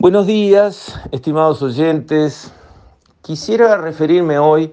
Buenos 0.00 0.28
días, 0.28 0.94
estimados 1.10 1.60
oyentes. 1.60 2.52
Quisiera 3.20 3.78
referirme 3.78 4.38
hoy 4.38 4.72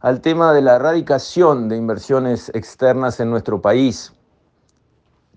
al 0.00 0.20
tema 0.20 0.52
de 0.52 0.60
la 0.60 0.74
erradicación 0.74 1.68
de 1.68 1.76
inversiones 1.76 2.48
externas 2.52 3.20
en 3.20 3.30
nuestro 3.30 3.62
país, 3.62 4.12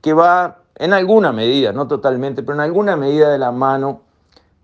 que 0.01 0.13
va 0.13 0.63
en 0.77 0.93
alguna 0.93 1.31
medida, 1.31 1.71
no 1.73 1.87
totalmente, 1.87 2.41
pero 2.41 2.55
en 2.55 2.61
alguna 2.61 2.95
medida 2.95 3.29
de 3.29 3.37
la 3.37 3.51
mano 3.51 4.01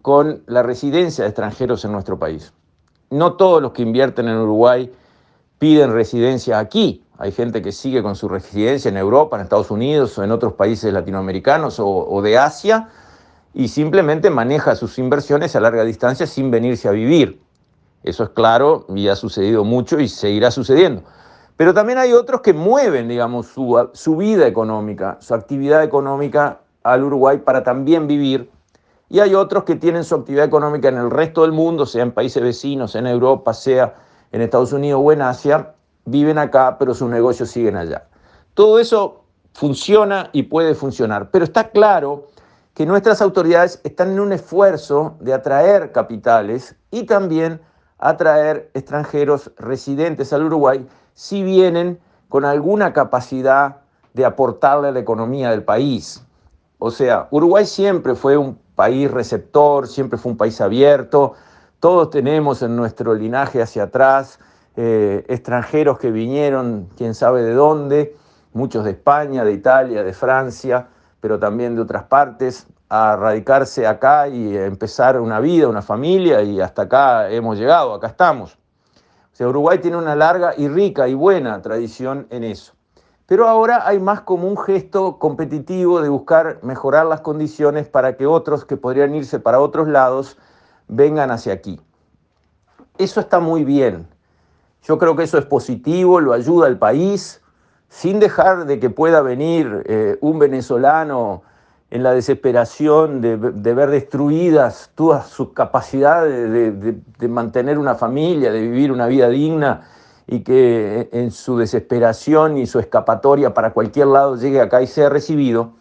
con 0.02 0.42
la 0.48 0.64
residencia 0.64 1.26
de 1.26 1.30
extranjeros 1.30 1.86
en 1.86 1.92
nuestro 1.92 2.18
país. 2.18 2.52
No 3.12 3.34
todos 3.34 3.62
los 3.62 3.72
que 3.72 3.84
invierten 3.84 4.28
en 4.28 4.38
Uruguay 4.38 4.92
piden 5.60 5.94
residencia 5.94 6.58
aquí. 6.58 7.04
Hay 7.20 7.32
gente 7.32 7.62
que 7.62 7.72
sigue 7.72 8.02
con 8.02 8.16
su 8.16 8.28
residencia 8.28 8.90
en 8.90 8.98
Europa, 8.98 9.36
en 9.38 9.44
Estados 9.44 9.70
Unidos 9.70 10.18
o 10.18 10.24
en 10.24 10.32
otros 10.32 10.54
países 10.54 10.92
latinoamericanos 10.92 11.80
o, 11.80 11.88
o 11.88 12.22
de 12.24 12.40
Asia 12.40 12.90
y 13.56 13.70
simplemente 13.70 14.30
maneja 14.30 14.76
sus 14.76 15.00
inversiones 15.00 15.56
a 15.56 15.62
larga 15.62 15.86
distancia 15.86 16.28
sin 16.28 16.52
venirse 16.52 16.90
a 16.90 16.92
vivir. 16.92 17.42
Eso 18.04 18.26
es 18.26 18.30
claro 18.32 18.86
y 18.94 19.08
ha 19.08 19.16
sucedido 19.16 19.64
mucho 19.64 19.98
y 19.98 20.10
seguirá 20.10 20.52
sucediendo. 20.52 21.04
Pero 21.56 21.74
también 21.74 21.98
hay 21.98 22.12
otros 22.12 22.42
que 22.42 22.54
mueven, 22.54 23.08
digamos, 23.08 23.48
su, 23.48 23.90
su, 23.94 24.18
vida 24.18 24.46
económica, 24.46 25.18
su 25.22 25.34
actividad 25.34 25.84
económica 25.84 26.60
al 26.84 27.06
Uruguay 27.06 27.38
para 27.38 27.64
también 27.64 28.08
vivir. 28.08 28.52
Y 29.10 29.22
hay 29.22 29.34
otros 29.34 29.64
que 29.64 29.76
tienen 29.76 30.04
su 30.04 30.16
actividad 30.16 30.44
económica 30.44 30.90
en 30.90 30.98
el 30.98 31.10
resto 31.10 31.44
del 31.44 31.54
mundo, 31.54 31.86
sea 31.86 32.04
en 32.04 32.12
países 32.12 32.44
vecinos, 32.44 32.94
en 32.96 33.08
Europa, 33.08 33.54
sea 33.54 33.96
en 34.34 34.42
Estados 34.42 34.74
Unidos 34.74 35.00
o 35.02 35.14
en 35.14 35.22
Asia, 35.22 35.74
viven 36.04 36.38
acá, 36.38 36.76
pero 36.78 36.94
sus 36.94 37.10
negocios 37.10 37.50
siguen 37.50 37.78
allá. 37.78 38.04
Todo 38.54 38.80
eso 38.80 39.24
funciona 39.54 40.30
y 40.34 40.44
puede 40.44 40.76
funcionar, 40.76 41.32
pero 41.32 41.46
está 41.46 41.70
claro 41.70 42.28
que 42.76 42.86
nuestras 42.86 43.22
autoridades 43.22 43.80
están 43.86 44.12
en 44.12 44.20
un 44.20 44.34
esfuerzo 44.34 45.16
de 45.22 45.34
atraer 45.34 45.94
capitales 45.94 46.76
y 46.92 47.04
también 47.04 47.62
atraer 47.98 48.70
extranjeros 48.74 49.52
residentes 49.58 50.34
al 50.34 50.44
Uruguay 50.44 50.86
si 51.14 51.42
vienen 51.42 52.00
con 52.28 52.44
alguna 52.44 52.92
capacidad 52.92 53.78
de 54.14 54.26
aportarle 54.26 54.90
a 54.90 54.92
la 54.92 55.00
economía 55.00 55.52
del 55.52 55.64
país. 55.64 56.26
O 56.78 56.92
sea, 56.92 57.30
Uruguay 57.32 57.66
siempre 57.66 58.14
fue 58.14 58.36
un 58.36 58.60
país 58.76 59.10
receptor, 59.10 59.88
siempre 59.88 60.20
fue 60.20 60.34
un 60.34 60.38
país 60.38 60.60
abierto, 60.60 61.34
todos 61.80 62.10
tenemos 62.10 62.62
en 62.62 62.76
nuestro 62.76 63.14
linaje 63.14 63.62
hacia 63.62 63.84
atrás 63.84 64.38
eh, 64.76 65.24
extranjeros 65.30 65.98
que 65.98 66.12
vinieron, 66.12 66.90
quién 66.98 67.16
sabe 67.16 67.42
de 67.42 67.54
dónde, 67.54 68.18
muchos 68.52 68.84
de 68.84 68.92
España, 68.92 69.46
de 69.46 69.54
Italia, 69.54 70.04
de 70.04 70.12
Francia, 70.12 70.90
pero 71.26 71.40
también 71.40 71.74
de 71.74 71.82
otras 71.82 72.04
partes, 72.04 72.68
a 72.88 73.16
radicarse 73.16 73.88
acá 73.88 74.28
y 74.28 74.56
empezar 74.56 75.20
una 75.20 75.40
vida, 75.40 75.68
una 75.68 75.82
familia, 75.82 76.44
y 76.44 76.62
hasta 76.62 76.84
acá 76.84 77.32
hemos 77.32 77.58
llegado, 77.58 77.96
acá 77.96 78.06
estamos. 78.06 78.60
O 79.34 79.36
sea, 79.36 79.48
Uruguay 79.48 79.80
tiene 79.80 79.98
una 79.98 80.16
larga 80.16 80.54
y 80.56 80.68
rica 80.68 81.08
y 81.08 81.16
buena 81.16 81.60
tradición 81.64 82.28
en 82.30 82.44
eso. 82.44 82.74
Pero 83.26 83.48
ahora 83.48 83.88
hay 83.88 84.00
más 84.00 84.22
como 84.22 84.48
un 84.48 84.56
gesto 84.56 85.18
competitivo 85.18 86.00
de 86.00 86.10
buscar 86.10 86.60
mejorar 86.62 87.08
las 87.08 87.22
condiciones 87.22 87.90
para 87.90 88.18
que 88.18 88.28
otros 88.28 88.64
que 88.64 88.78
podrían 88.78 89.16
irse 89.16 89.40
para 89.40 89.60
otros 89.60 89.88
lados 89.88 90.38
vengan 90.88 91.32
hacia 91.32 91.54
aquí. 91.54 91.82
Eso 93.00 93.20
está 93.20 93.40
muy 93.40 93.64
bien. 93.64 94.08
Yo 94.84 95.00
creo 95.00 95.16
que 95.16 95.24
eso 95.24 95.40
es 95.40 95.46
positivo, 95.48 96.20
lo 96.20 96.34
ayuda 96.34 96.68
al 96.68 96.78
país, 96.78 97.42
sin 97.96 98.20
dejar 98.20 98.66
de 98.66 98.78
que 98.78 98.90
pueda 98.90 99.22
venir 99.22 99.84
eh, 99.86 100.18
un 100.20 100.38
venezolano 100.38 101.44
en 101.90 102.04
la 102.04 102.12
desesperación 102.12 103.22
de, 103.22 103.38
ver 103.38 103.90
destruidas 103.90 104.92
todas 104.96 105.28
sus 105.28 105.54
capacidades 105.54 106.52
de, 106.52 106.72
de, 106.72 106.98
de, 107.18 107.28
mantener 107.30 107.80
una 107.80 107.96
familia, 107.96 108.52
de 108.52 108.60
vivir 108.60 108.92
una 108.92 109.08
vida 109.08 109.30
digna 109.30 109.88
y 110.28 110.42
que 110.42 111.08
en 111.14 111.32
su 111.32 111.58
desesperación 111.58 112.58
y 112.58 112.66
su 112.66 112.80
escapatoria 112.80 113.54
para 113.54 113.72
cualquier 113.72 114.08
lado 114.08 114.36
llegue 114.36 114.60
acá 114.60 114.82
y 114.82 114.88
sea 114.88 115.08
recibido, 115.08 115.72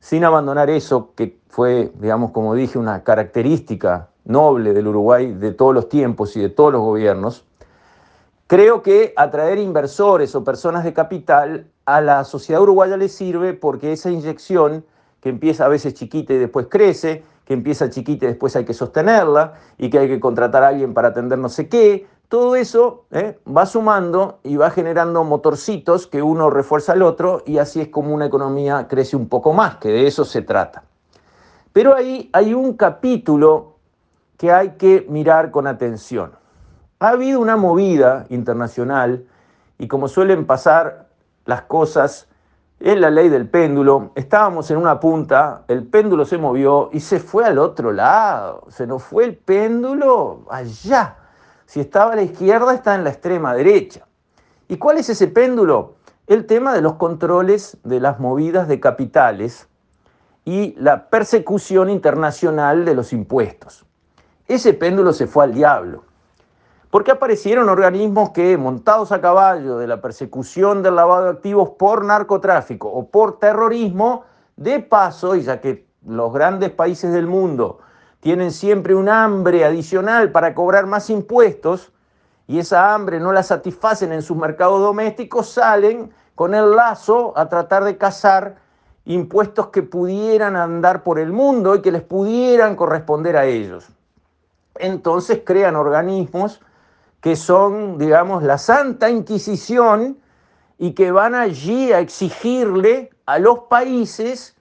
sin 0.00 0.22
abandonar 0.26 0.68
eso 0.68 1.12
que 1.14 1.38
fue, 1.48 1.92
digamos, 1.98 2.32
como 2.32 2.54
dije, 2.54 2.78
una 2.78 3.04
característica 3.04 4.10
noble 4.26 4.74
del 4.74 4.88
Uruguay 4.88 5.32
de 5.32 5.52
todos 5.52 5.72
los 5.72 5.88
tiempos 5.88 6.36
y 6.36 6.42
de 6.42 6.50
todos 6.50 6.74
los 6.74 6.82
gobiernos, 6.82 7.46
Creo 8.46 8.82
que 8.82 9.14
atraer 9.16 9.58
inversores 9.58 10.34
o 10.34 10.44
personas 10.44 10.84
de 10.84 10.92
capital 10.92 11.66
a 11.86 12.02
la 12.02 12.24
sociedad 12.24 12.60
uruguaya 12.60 12.98
le 12.98 13.08
sirve 13.08 13.54
porque 13.54 13.92
esa 13.92 14.10
inyección, 14.10 14.84
que 15.20 15.30
empieza 15.30 15.64
a 15.64 15.68
veces 15.68 15.94
chiquita 15.94 16.34
y 16.34 16.38
después 16.38 16.66
crece, 16.68 17.24
que 17.46 17.54
empieza 17.54 17.88
chiquita 17.88 18.26
y 18.26 18.28
después 18.28 18.54
hay 18.56 18.66
que 18.66 18.74
sostenerla, 18.74 19.54
y 19.78 19.88
que 19.88 19.98
hay 19.98 20.08
que 20.08 20.20
contratar 20.20 20.62
a 20.62 20.68
alguien 20.68 20.92
para 20.92 21.08
atender 21.08 21.38
no 21.38 21.48
sé 21.48 21.68
qué, 21.68 22.06
todo 22.28 22.54
eso 22.54 23.04
¿eh? 23.12 23.38
va 23.46 23.64
sumando 23.64 24.40
y 24.42 24.56
va 24.56 24.70
generando 24.70 25.24
motorcitos 25.24 26.06
que 26.06 26.20
uno 26.20 26.50
refuerza 26.50 26.92
al 26.92 27.02
otro 27.02 27.42
y 27.46 27.58
así 27.58 27.80
es 27.80 27.88
como 27.88 28.14
una 28.14 28.26
economía 28.26 28.88
crece 28.88 29.16
un 29.16 29.28
poco 29.28 29.54
más, 29.54 29.76
que 29.76 29.88
de 29.88 30.06
eso 30.06 30.24
se 30.24 30.42
trata. 30.42 30.84
Pero 31.72 31.94
ahí 31.94 32.28
hay 32.32 32.52
un 32.52 32.74
capítulo 32.74 33.76
que 34.36 34.52
hay 34.52 34.70
que 34.70 35.06
mirar 35.08 35.50
con 35.50 35.66
atención. 35.66 36.43
Ha 37.00 37.08
habido 37.08 37.40
una 37.40 37.56
movida 37.56 38.26
internacional 38.28 39.26
y 39.78 39.88
como 39.88 40.06
suelen 40.06 40.46
pasar 40.46 41.08
las 41.44 41.62
cosas, 41.62 42.28
es 42.78 42.98
la 42.98 43.10
ley 43.10 43.28
del 43.28 43.48
péndulo. 43.48 44.12
Estábamos 44.14 44.70
en 44.70 44.76
una 44.76 45.00
punta, 45.00 45.64
el 45.68 45.84
péndulo 45.84 46.24
se 46.24 46.38
movió 46.38 46.90
y 46.92 47.00
se 47.00 47.18
fue 47.18 47.44
al 47.44 47.58
otro 47.58 47.92
lado. 47.92 48.66
Se 48.68 48.86
nos 48.86 49.02
fue 49.02 49.24
el 49.24 49.36
péndulo 49.36 50.44
allá. 50.48 51.16
Si 51.66 51.80
estaba 51.80 52.12
a 52.12 52.16
la 52.16 52.22
izquierda, 52.22 52.72
está 52.72 52.94
en 52.94 53.04
la 53.04 53.10
extrema 53.10 53.54
derecha. 53.54 54.06
¿Y 54.68 54.76
cuál 54.76 54.98
es 54.98 55.08
ese 55.08 55.26
péndulo? 55.28 55.96
El 56.26 56.46
tema 56.46 56.72
de 56.72 56.80
los 56.80 56.94
controles 56.94 57.76
de 57.82 58.00
las 58.00 58.20
movidas 58.20 58.68
de 58.68 58.80
capitales 58.80 59.68
y 60.44 60.74
la 60.78 61.08
persecución 61.08 61.90
internacional 61.90 62.84
de 62.84 62.94
los 62.94 63.12
impuestos. 63.12 63.84
Ese 64.46 64.74
péndulo 64.74 65.12
se 65.12 65.26
fue 65.26 65.44
al 65.44 65.54
diablo 65.54 66.04
porque 66.94 67.10
aparecieron 67.10 67.68
organismos 67.68 68.30
que, 68.30 68.56
montados 68.56 69.10
a 69.10 69.20
caballo 69.20 69.78
de 69.78 69.88
la 69.88 70.00
persecución 70.00 70.80
del 70.80 70.94
lavado 70.94 71.24
de 71.24 71.30
activos 71.30 71.70
por 71.70 72.04
narcotráfico 72.04 72.88
o 72.88 73.08
por 73.08 73.40
terrorismo, 73.40 74.22
de 74.54 74.78
paso, 74.78 75.34
y 75.34 75.42
ya 75.42 75.60
que 75.60 75.88
los 76.06 76.32
grandes 76.32 76.70
países 76.70 77.12
del 77.12 77.26
mundo 77.26 77.80
tienen 78.20 78.52
siempre 78.52 78.94
un 78.94 79.08
hambre 79.08 79.64
adicional 79.64 80.30
para 80.30 80.54
cobrar 80.54 80.86
más 80.86 81.10
impuestos, 81.10 81.92
y 82.46 82.60
esa 82.60 82.94
hambre 82.94 83.18
no 83.18 83.32
la 83.32 83.42
satisfacen 83.42 84.12
en 84.12 84.22
sus 84.22 84.36
mercados 84.36 84.78
domésticos, 84.78 85.48
salen 85.48 86.12
con 86.36 86.54
el 86.54 86.76
lazo 86.76 87.32
a 87.36 87.48
tratar 87.48 87.82
de 87.82 87.98
cazar 87.98 88.54
impuestos 89.04 89.66
que 89.70 89.82
pudieran 89.82 90.54
andar 90.54 91.02
por 91.02 91.18
el 91.18 91.32
mundo 91.32 91.74
y 91.74 91.82
que 91.82 91.90
les 91.90 92.02
pudieran 92.02 92.76
corresponder 92.76 93.36
a 93.36 93.46
ellos. 93.46 93.88
Entonces 94.76 95.42
crean 95.44 95.74
organismos 95.74 96.60
que 97.24 97.36
son, 97.36 97.96
digamos, 97.96 98.42
la 98.42 98.58
Santa 98.58 99.08
Inquisición 99.08 100.18
y 100.76 100.92
que 100.92 101.10
van 101.10 101.34
allí 101.34 101.90
a 101.90 102.00
exigirle 102.00 103.08
a 103.24 103.38
los 103.38 103.60
países 103.60 104.54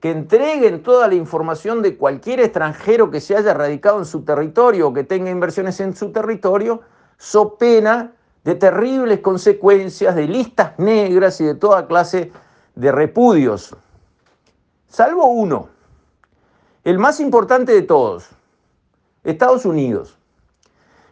que 0.00 0.10
entreguen 0.10 0.82
toda 0.82 1.06
la 1.06 1.14
información 1.14 1.80
de 1.80 1.96
cualquier 1.96 2.40
extranjero 2.40 3.08
que 3.12 3.20
se 3.20 3.36
haya 3.36 3.54
radicado 3.54 4.00
en 4.00 4.04
su 4.04 4.24
territorio 4.24 4.88
o 4.88 4.92
que 4.92 5.04
tenga 5.04 5.30
inversiones 5.30 5.78
en 5.78 5.94
su 5.94 6.10
territorio, 6.10 6.80
so 7.18 7.54
pena 7.54 8.14
de 8.42 8.56
terribles 8.56 9.20
consecuencias, 9.20 10.16
de 10.16 10.26
listas 10.26 10.76
negras 10.76 11.40
y 11.40 11.44
de 11.44 11.54
toda 11.54 11.86
clase 11.86 12.32
de 12.74 12.90
repudios. 12.90 13.76
Salvo 14.88 15.26
uno, 15.26 15.68
el 16.82 16.98
más 16.98 17.20
importante 17.20 17.70
de 17.70 17.82
todos, 17.82 18.28
Estados 19.22 19.64
Unidos. 19.64 20.17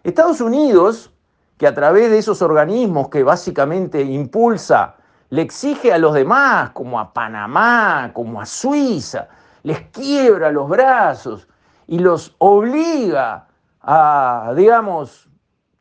Estados 0.07 0.41
Unidos, 0.41 1.13
que 1.59 1.67
a 1.67 1.75
través 1.75 2.13
de 2.13 2.19
esos 2.19 2.41
organismos 2.41 3.09
que 3.09 3.25
básicamente 3.25 4.01
impulsa, 4.03 4.95
le 5.31 5.43
exige 5.43 5.93
a 5.93 5.99
los 5.99 6.15
demás, 6.15 6.71
como 6.71 7.01
a 7.01 7.13
Panamá, 7.13 8.13
como 8.15 8.41
a 8.41 8.47
Suiza, 8.47 9.27
les 9.65 9.81
quiebra 9.91 10.53
los 10.53 10.69
brazos 10.69 11.49
y 11.89 11.99
los 11.99 12.37
obliga 12.39 13.49
a, 13.81 14.53
digamos, 14.55 15.29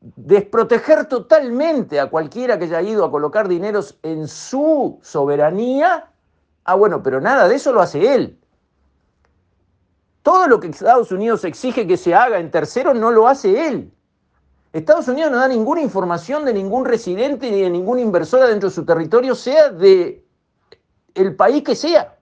desproteger 0.01 1.05
totalmente 1.05 1.99
a 1.99 2.09
cualquiera 2.09 2.57
que 2.57 2.65
haya 2.65 2.81
ido 2.81 3.05
a 3.05 3.11
colocar 3.11 3.47
dineros 3.47 3.99
en 4.01 4.27
su 4.27 4.97
soberanía, 5.03 6.09
ah, 6.63 6.73
bueno, 6.73 7.03
pero 7.03 7.21
nada 7.21 7.47
de 7.47 7.55
eso 7.57 7.71
lo 7.71 7.81
hace 7.81 8.15
él. 8.15 8.39
Todo 10.23 10.47
lo 10.47 10.59
que 10.59 10.65
Estados 10.65 11.11
Unidos 11.11 11.43
exige 11.45 11.85
que 11.85 11.97
se 11.97 12.15
haga 12.15 12.39
en 12.39 12.49
tercero 12.49 12.95
no 12.95 13.11
lo 13.11 13.27
hace 13.27 13.67
él. 13.67 13.94
Estados 14.75 15.07
Unidos 15.07 15.31
no 15.31 15.37
da 15.37 15.47
ninguna 15.47 15.81
información 15.81 16.43
de 16.43 16.53
ningún 16.53 16.83
residente 16.83 17.49
ni 17.49 17.61
de 17.61 17.69
ningún 17.69 17.97
inversor 17.97 18.45
dentro 18.45 18.67
de 18.67 18.75
su 18.75 18.83
territorio, 18.83 19.33
sea 19.33 19.69
de 19.69 20.25
el 21.13 21.33
país 21.37 21.63
que 21.63 21.77
sea. 21.77 22.17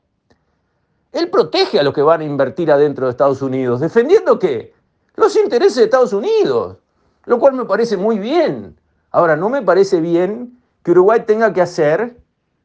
Él 1.12 1.32
protege 1.32 1.80
a 1.80 1.84
los 1.84 1.96
que 1.96 2.04
van 2.04 2.22
a 2.22 2.26
invertir 2.26 2.72
adentro 2.72 3.08
de 3.08 3.12
Estados 3.12 3.42
Unidos. 3.42 3.80
¿Defendiendo 3.80 4.38
qué? 4.38 4.72
Los 5.16 5.36
intereses 5.36 5.78
de 5.78 5.86
Estados 5.86 6.14
Unidos, 6.14 6.78
lo 7.26 7.40
cual 7.40 7.54
me 7.54 7.66
parece 7.66 7.98
muy 7.98 8.20
bien. 8.20 8.80
Ahora, 9.10 9.36
no 9.36 9.50
me 9.50 9.64
parece 9.64 10.00
bien 10.00 10.62
que 10.84 10.92
Uruguay 10.92 11.24
tenga 11.26 11.54
que 11.54 11.62
hacer 11.62 12.22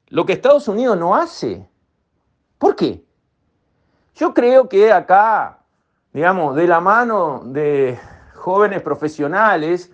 lo 0.09 0.27
que 0.27 0.35
Estados 0.35 0.69
Unidos 0.69 0.99
no 0.99 1.15
hace. 1.15 1.67
¿Por 2.59 2.77
qué? 2.77 3.03
Yo 4.15 4.35
creo 4.35 4.69
que 4.69 4.93
acá, 4.93 5.61
digamos, 6.13 6.57
de 6.57 6.67
la 6.67 6.81
mano 6.81 7.41
de 7.47 7.99
jóvenes 8.49 8.81
profesionales 8.81 9.93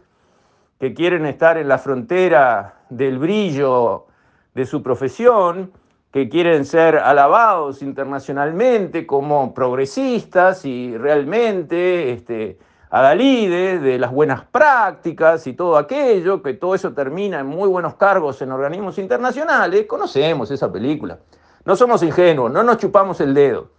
que 0.78 0.94
quieren 0.94 1.26
estar 1.26 1.58
en 1.58 1.66
la 1.66 1.76
frontera 1.76 2.82
del 2.88 3.18
brillo 3.18 4.06
de 4.54 4.64
su 4.64 4.80
profesión, 4.80 5.72
que 6.12 6.28
quieren 6.28 6.64
ser 6.64 6.98
alabados 6.98 7.82
internacionalmente 7.82 9.08
como 9.08 9.52
progresistas 9.52 10.64
y 10.66 10.96
realmente 10.96 12.12
este, 12.12 12.56
adalides 12.90 13.82
de 13.82 13.98
las 13.98 14.12
buenas 14.12 14.44
prácticas 14.44 15.48
y 15.48 15.54
todo 15.54 15.76
aquello, 15.76 16.40
que 16.40 16.54
todo 16.54 16.76
eso 16.76 16.92
termina 16.92 17.40
en 17.40 17.46
muy 17.46 17.68
buenos 17.68 17.94
cargos 17.94 18.40
en 18.40 18.52
organismos 18.52 18.98
internacionales, 18.98 19.84
conocemos 19.88 20.48
esa 20.52 20.70
película. 20.70 21.18
No 21.64 21.74
somos 21.74 22.04
ingenuos, 22.04 22.52
no 22.52 22.62
nos 22.62 22.76
chupamos 22.76 23.20
el 23.20 23.34
dedo. 23.34 23.70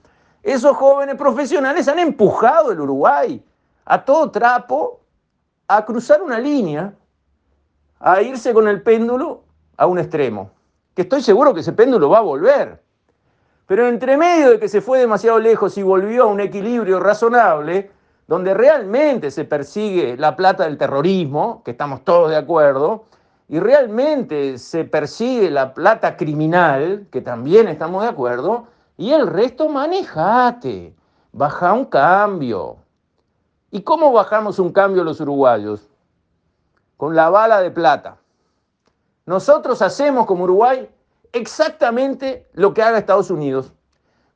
Esos 0.44 0.76
jóvenes 0.76 1.16
profesionales 1.16 1.88
han 1.88 2.00
empujado 2.00 2.74
el 2.74 2.82
Uruguay 2.82 3.42
a 3.86 4.04
todo 4.04 4.32
trapo 4.32 5.02
a 5.68 5.86
cruzar 5.86 6.22
una 6.22 6.40
línea, 6.40 6.94
a 8.00 8.22
irse 8.22 8.54
con 8.54 8.68
el 8.68 8.82
péndulo 8.82 9.44
a 9.78 9.88
un 9.88 10.00
extremo 10.00 10.52
que 10.96 11.02
estoy 11.02 11.22
seguro 11.22 11.54
que 11.54 11.60
ese 11.60 11.74
péndulo 11.74 12.10
va 12.10 12.20
a 12.20 12.22
volver. 12.22 12.82
Pero 13.68 13.88
entre 13.88 14.18
medio 14.18 14.52
de 14.52 14.60
que 14.60 14.70
se 14.70 14.82
fue 14.82 15.00
demasiado 15.00 15.40
lejos 15.40 15.78
y 15.78 15.84
volvió 15.84 16.24
a 16.24 16.28
un 16.28 16.40
equilibrio 16.40 17.00
razonable, 17.00 17.92
donde 18.28 18.54
realmente 18.54 19.30
se 19.30 19.44
persigue 19.44 20.16
la 20.18 20.36
plata 20.36 20.64
del 20.64 20.78
terrorismo, 20.78 21.62
que 21.64 21.72
estamos 21.72 22.04
todos 22.04 22.30
de 22.30 22.38
acuerdo, 22.38 23.04
y 23.50 23.60
realmente 23.60 24.58
se 24.58 24.86
persigue 24.86 25.52
la 25.52 25.74
plata 25.74 26.16
criminal, 26.16 27.08
que 27.12 27.22
también 27.22 27.68
estamos 27.68 28.04
de 28.04 28.10
acuerdo, 28.10 28.68
y 28.98 29.12
el 29.12 29.28
resto 29.28 29.68
manejate, 29.68 30.96
baja 31.34 31.74
un 31.74 31.86
cambio. 31.86 32.78
¿Y 33.76 33.82
cómo 33.82 34.14
bajamos 34.14 34.58
un 34.58 34.72
cambio 34.72 35.04
los 35.04 35.20
uruguayos? 35.20 35.90
Con 36.96 37.14
la 37.14 37.30
bala 37.30 37.60
de 37.60 37.72
plata. 37.72 38.16
Nosotros 39.26 39.82
hacemos 39.82 40.26
como 40.28 40.46
Uruguay 40.46 40.90
exactamente 41.34 42.48
lo 42.54 42.74
que 42.74 42.82
haga 42.82 42.98
Estados 42.98 43.30
Unidos. 43.30 43.74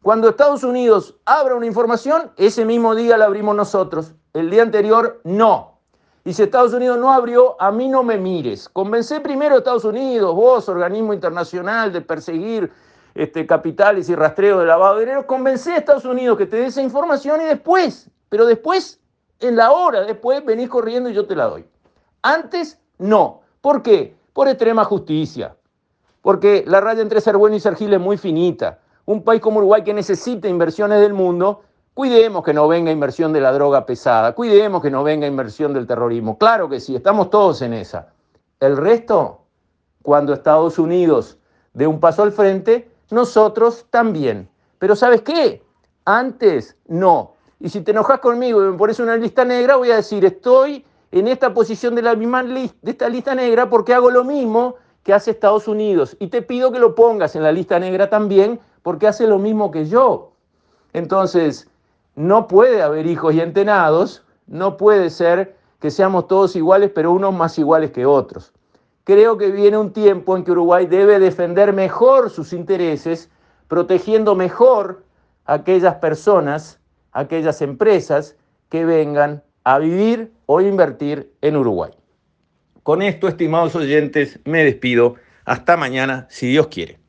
Cuando 0.02 0.28
Estados 0.28 0.66
Unidos 0.66 1.16
abra 1.24 1.56
una 1.56 1.68
información, 1.68 2.34
ese 2.36 2.66
mismo 2.66 2.96
día 2.96 3.18
la 3.18 3.28
abrimos 3.28 3.56
nosotros. 3.56 4.14
El 4.34 4.50
día 4.50 4.62
anterior, 4.62 5.22
no. 5.24 5.80
Y 6.26 6.34
si 6.34 6.44
Estados 6.44 6.74
Unidos 6.74 7.00
no 7.00 7.14
abrió, 7.14 7.56
a 7.62 7.72
mí 7.72 7.88
no 7.88 8.04
me 8.04 8.18
mires. 8.18 8.68
Convencé 8.68 9.22
primero 9.22 9.56
a 9.56 9.60
Estados 9.60 9.86
Unidos, 9.86 10.36
vos, 10.36 10.68
organismo 10.68 11.14
internacional, 11.14 11.94
de 11.94 12.02
perseguir 12.02 12.74
este, 13.16 13.48
capitales 13.48 14.10
y 14.10 14.16
rastreo 14.16 14.60
de 14.60 14.66
lavado 14.66 14.96
de 14.96 15.06
dinero. 15.06 15.26
Convencé 15.26 15.72
a 15.72 15.78
Estados 15.78 16.04
Unidos 16.04 16.38
que 16.38 16.46
te 16.46 16.58
dé 16.58 16.66
esa 16.66 16.82
información 16.82 17.40
y 17.40 17.46
después, 17.46 18.10
pero 18.28 18.46
después, 18.46 19.00
en 19.40 19.56
la 19.56 19.72
hora 19.72 20.02
después, 20.02 20.44
venís 20.46 20.70
corriendo 20.70 21.10
y 21.10 21.14
yo 21.14 21.26
te 21.26 21.36
la 21.36 21.46
doy. 21.46 21.66
Antes, 22.22 22.80
no. 22.98 23.42
¿Por 23.62 23.82
qué? 23.84 24.20
por 24.40 24.48
extrema 24.48 24.86
justicia. 24.86 25.58
Porque 26.22 26.64
la 26.66 26.80
raya 26.80 27.02
entre 27.02 27.20
ser 27.20 27.36
bueno 27.36 27.58
y 27.58 27.60
ser 27.60 27.76
gil 27.76 27.94
es 27.94 28.00
muy 28.00 28.18
finita. 28.18 28.80
Un 29.04 29.22
país 29.22 29.42
como 29.42 29.58
Uruguay 29.58 29.84
que 29.84 29.94
necesita 29.94 30.48
inversiones 30.48 31.02
del 31.02 31.14
mundo, 31.14 31.64
cuidemos 31.94 32.44
que 32.46 32.54
no 32.54 32.66
venga 32.70 32.90
inversión 32.90 33.34
de 33.34 33.42
la 33.42 33.52
droga 33.52 33.86
pesada, 33.86 34.34
cuidemos 34.34 34.82
que 34.82 34.92
no 34.92 35.04
venga 35.04 35.28
inversión 35.28 35.74
del 35.74 35.86
terrorismo. 35.86 36.38
Claro 36.38 36.70
que 36.70 36.80
sí, 36.80 36.96
estamos 36.96 37.30
todos 37.30 37.62
en 37.62 37.74
esa. 37.74 38.14
El 38.62 38.78
resto, 38.78 39.42
cuando 40.04 40.32
Estados 40.32 40.80
Unidos 40.80 41.38
dé 41.74 41.86
un 41.86 42.00
paso 42.00 42.24
al 42.24 42.32
frente, 42.32 42.90
nosotros 43.10 43.88
también. 43.90 44.48
Pero 44.78 44.96
¿sabes 44.96 45.22
qué? 45.22 45.64
Antes 46.06 46.78
no. 46.88 47.34
Y 47.60 47.70
si 47.70 47.82
te 47.82 47.92
enojas 47.92 48.20
conmigo 48.20 48.64
y 48.64 48.70
me 48.70 48.78
pones 48.78 49.00
una 49.00 49.18
lista 49.18 49.44
negra, 49.44 49.76
voy 49.76 49.92
a 49.92 49.98
decir, 49.98 50.24
estoy 50.24 50.86
en 51.12 51.28
esta 51.28 51.54
posición 51.54 51.96
de, 51.96 52.02
la 52.02 52.16
misma 52.16 52.44
de 52.44 52.72
esta 52.84 53.10
lista 53.10 53.36
negra 53.36 53.70
porque 53.70 53.94
hago 53.94 54.12
lo 54.12 54.24
mismo 54.24 54.76
que 55.04 55.14
hace 55.14 55.32
Estados 55.32 55.68
Unidos. 55.68 56.16
Y 56.20 56.28
te 56.28 56.42
pido 56.42 56.72
que 56.72 56.80
lo 56.80 56.96
pongas 56.96 57.36
en 57.36 57.44
la 57.44 57.52
lista 57.52 57.80
negra 57.80 58.10
también 58.10 58.60
porque 58.82 59.08
hace 59.08 59.28
lo 59.28 59.40
mismo 59.40 59.72
que 59.72 59.86
yo. 59.86 60.34
Entonces, 60.94 61.70
no 62.16 62.48
puede 62.48 62.82
haber 62.82 63.08
hijos 63.08 63.34
y 63.34 63.42
entenados, 63.42 64.24
no 64.48 64.78
puede 64.78 65.10
ser 65.10 65.56
que 65.80 65.92
seamos 65.92 66.28
todos 66.28 66.56
iguales, 66.56 66.92
pero 66.94 67.12
unos 67.12 67.34
más 67.34 67.58
iguales 67.58 67.92
que 67.92 68.06
otros. 68.06 68.54
Creo 69.04 69.38
que 69.38 69.50
viene 69.52 69.78
un 69.78 69.92
tiempo 69.92 70.38
en 70.38 70.44
que 70.44 70.52
Uruguay 70.52 70.86
debe 70.86 71.20
defender 71.20 71.74
mejor 71.74 72.30
sus 72.30 72.54
intereses, 72.54 73.30
protegiendo 73.68 74.36
mejor 74.36 75.04
a 75.46 75.54
aquellas 75.54 75.96
personas, 75.96 76.80
aquellas 77.12 77.62
empresas 77.62 78.36
que 78.70 78.86
vengan 78.86 79.44
a 79.64 79.80
vivir 79.80 80.32
o 80.46 80.62
invertir 80.62 81.32
en 81.42 81.58
Uruguay. 81.58 81.92
Con 82.84 83.02
esto, 83.02 83.28
estimados 83.28 83.76
oyentes, 83.76 84.40
me 84.46 84.64
despido. 84.64 85.16
Hasta 85.46 85.78
mañana, 85.78 86.28
si 86.30 86.48
Dios 86.48 86.68
quiere. 86.68 87.00